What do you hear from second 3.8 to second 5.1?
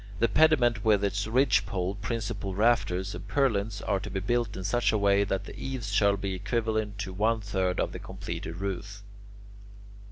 are to be built in such a